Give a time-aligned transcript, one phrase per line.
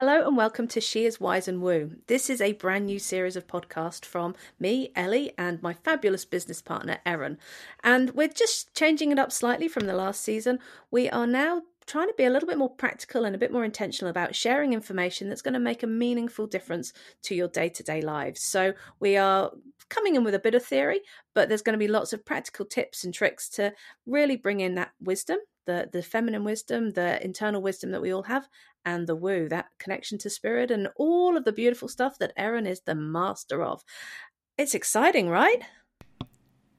[0.00, 1.96] Hello and welcome to She is Wise and Woo.
[2.06, 6.62] This is a brand new series of podcasts from me, Ellie, and my fabulous business
[6.62, 7.36] partner, Erin.
[7.82, 10.60] And we're just changing it up slightly from the last season.
[10.92, 13.64] We are now trying to be a little bit more practical and a bit more
[13.64, 16.92] intentional about sharing information that's going to make a meaningful difference
[17.22, 18.40] to your day to day lives.
[18.40, 19.50] So we are
[19.88, 21.00] coming in with a bit of theory,
[21.34, 23.72] but there's going to be lots of practical tips and tricks to
[24.06, 25.38] really bring in that wisdom
[25.68, 28.48] the the feminine wisdom, the internal wisdom that we all have,
[28.84, 32.66] and the woo, that connection to spirit, and all of the beautiful stuff that Erin
[32.66, 33.84] is the master of.
[34.56, 35.62] It's exciting, right?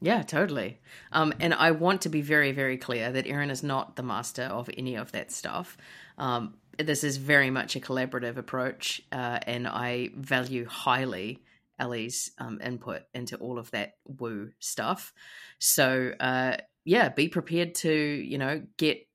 [0.00, 0.80] Yeah, totally.
[1.12, 4.42] Um, and I want to be very, very clear that Erin is not the master
[4.42, 5.76] of any of that stuff.
[6.18, 11.44] Um, this is very much a collaborative approach, uh, and I value highly
[11.78, 15.12] Ellie's um, input into all of that woo stuff.
[15.58, 19.06] So, uh, yeah, be prepared to, you know, get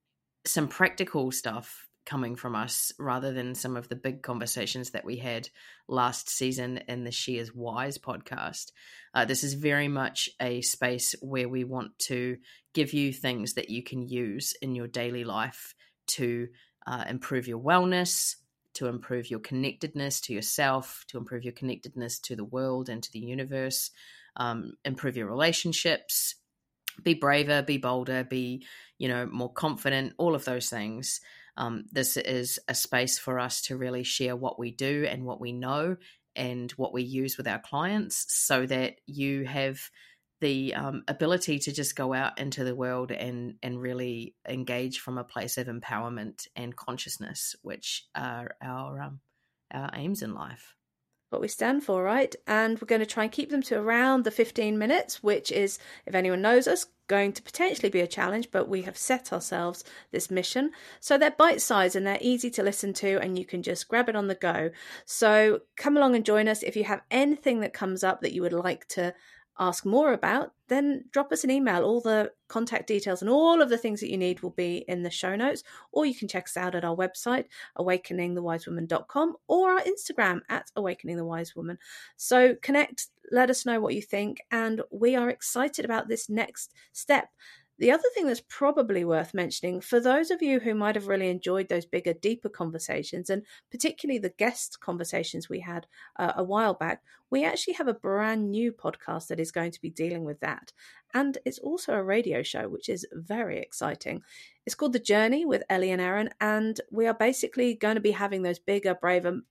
[0.46, 5.18] some practical stuff coming from us rather than some of the big conversations that we
[5.18, 5.50] had
[5.90, 8.72] last season in the She is Wise podcast.
[9.14, 12.38] Uh, this is very much a space where we want to
[12.74, 15.76] give you things that you can use in your daily life
[16.08, 16.48] to
[16.88, 18.36] uh, improve your wellness,
[18.76, 23.12] to improve your connectedness to yourself, to improve your connectedness to the world and to
[23.12, 23.92] the universe,
[24.38, 26.36] um, improve your relationships,
[27.04, 28.66] be braver, be bolder, be,
[28.98, 31.22] you know, more confident, all of those things.
[31.58, 35.42] Um, this is a space for us to really share what we do and what
[35.42, 35.98] we know
[36.36, 39.80] and what we use with our clients so that you have
[40.40, 45.18] the um, ability to just go out into the world and and really engage from
[45.18, 49.20] a place of empowerment and consciousness, which are our um,
[49.74, 50.76] our aims in life
[51.30, 52.36] what we stand for, right?
[52.46, 55.80] And we're going to try and keep them to around the 15 minutes, which is,
[56.06, 59.84] if anyone knows us, going to potentially be a challenge, but we have set ourselves
[60.12, 60.72] this mission.
[61.00, 64.10] So they're bite sized and they're easy to listen to, and you can just grab
[64.10, 64.72] it on the go.
[65.06, 66.64] So come along and join us.
[66.64, 69.14] If you have anything that comes up that you would like to
[69.60, 71.84] ask more about, then drop us an email.
[71.84, 75.04] All the contact details and all of the things that you need will be in
[75.04, 77.46] the show notes, or you can check us out at our website,
[77.78, 81.78] awakeningthewisewoman.com, or our Instagram at awakeningthewisewoman.
[82.18, 86.74] So connect, let us know what you think, and we are excited about this next
[86.94, 87.30] step
[87.80, 91.30] the other thing that's probably worth mentioning for those of you who might have really
[91.30, 95.86] enjoyed those bigger, deeper conversations, and particularly the guest conversations we had
[96.18, 99.82] uh, a while back, we actually have a brand new podcast that is going to
[99.82, 100.72] be dealing with that.
[101.14, 104.22] And it's also a radio show, which is very exciting.
[104.66, 108.12] It's called The Journey with Ellie and Erin, and we are basically going to be
[108.12, 109.42] having those bigger, braver,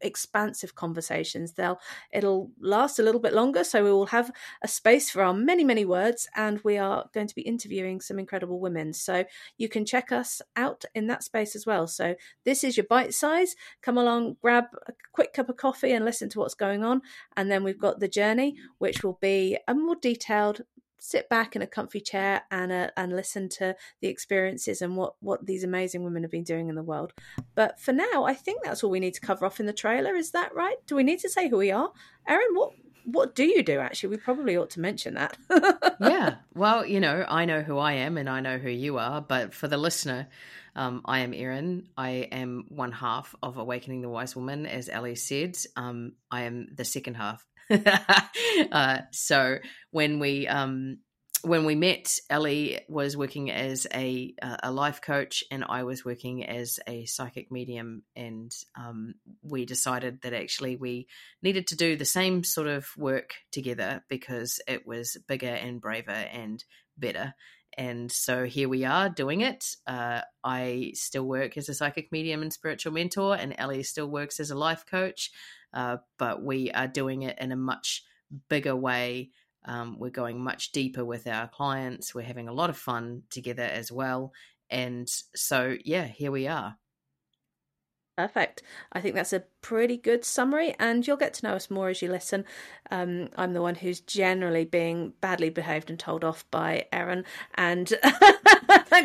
[0.00, 1.52] expansive conversations.
[1.52, 1.80] They'll
[2.12, 4.30] it'll last a little bit longer so we will have
[4.62, 8.18] a space for our many many words and we are going to be interviewing some
[8.18, 8.92] incredible women.
[8.92, 9.24] So
[9.56, 11.86] you can check us out in that space as well.
[11.86, 12.14] So
[12.44, 13.54] this is your bite size.
[13.82, 17.02] Come along grab a quick cup of coffee and listen to what's going on
[17.36, 20.62] and then we've got the journey which will be a more detailed
[20.98, 25.14] sit back in a comfy chair and uh, and listen to the experiences and what
[25.20, 27.12] what these amazing women have been doing in the world.
[27.54, 30.14] But for now, I think that's all we need to cover off in the trailer.
[30.14, 30.76] Is that right?
[30.86, 31.92] Do we need to say who we are,
[32.26, 32.54] Erin?
[32.54, 32.72] What
[33.04, 34.10] what do you do actually?
[34.10, 35.36] We probably ought to mention that.
[36.00, 36.36] yeah.
[36.54, 39.54] Well, you know, I know who I am and I know who you are, but
[39.54, 40.28] for the listener,
[40.76, 41.88] um, I am Erin.
[41.96, 45.56] I am one half of Awakening the Wise Woman, as Ellie said.
[45.74, 47.44] Um, I am the second half
[48.72, 49.58] uh, so
[49.90, 50.98] when we um,
[51.42, 56.44] when we met, Ellie was working as a a life coach, and I was working
[56.44, 58.02] as a psychic medium.
[58.16, 61.06] And um, we decided that actually we
[61.42, 66.10] needed to do the same sort of work together because it was bigger and braver
[66.10, 66.62] and
[66.96, 67.34] better.
[67.76, 69.76] And so here we are doing it.
[69.86, 74.40] Uh, I still work as a psychic medium and spiritual mentor, and Ellie still works
[74.40, 75.30] as a life coach
[75.72, 78.04] uh, but we are doing it in a much
[78.48, 79.30] bigger way.
[79.64, 82.14] Um, we're going much deeper with our clients.
[82.14, 84.32] We're having a lot of fun together as well.
[84.70, 86.76] And so, yeah, here we are.
[88.18, 88.64] Perfect.
[88.92, 92.02] I think that's a pretty good summary, and you'll get to know us more as
[92.02, 92.44] you listen.
[92.90, 97.24] Um, I'm the one who's generally being badly behaved and told off by Erin
[97.54, 97.86] and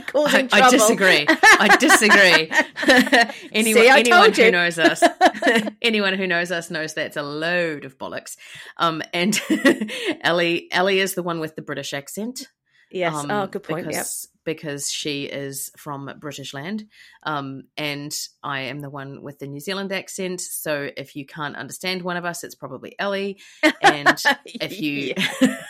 [0.08, 0.66] causing I, trouble.
[0.66, 1.26] I disagree.
[1.30, 3.48] I disagree.
[3.52, 5.04] anyone, See, I anyone who knows us,
[5.84, 8.36] anyone who knows us knows that's a load of bollocks.
[8.78, 9.40] Um, and
[10.22, 12.48] Ellie, Ellie is the one with the British accent.
[12.94, 13.16] Yes.
[13.16, 13.88] Um, oh, good point.
[13.88, 14.46] Because, yep.
[14.46, 16.86] because she is from British land,
[17.24, 20.42] um, and I am the one with the New Zealand accent.
[20.42, 23.40] So if you can't understand one of us, it's probably Ellie.
[23.82, 25.16] And if you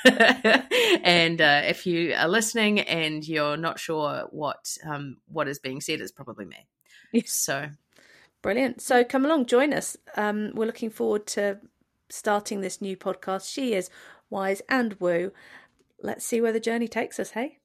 [1.04, 5.80] and uh, if you are listening and you're not sure what um, what is being
[5.80, 6.68] said, it's probably me.
[7.14, 7.32] Yes.
[7.32, 7.70] So
[8.42, 8.82] Brilliant.
[8.82, 9.96] So come along, join us.
[10.18, 11.60] Um, we're looking forward to
[12.10, 13.50] starting this new podcast.
[13.50, 13.90] She is
[14.30, 15.32] wise and woo.
[16.04, 17.60] Let's see where the journey takes us, hey?